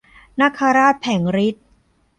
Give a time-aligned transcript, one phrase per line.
[0.41, 1.65] นาคราชแผลงฤทธิ์